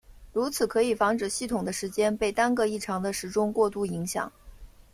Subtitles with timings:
[0.33, 4.31] 如此可以防止系统的时间被单个异常的时钟过度影响。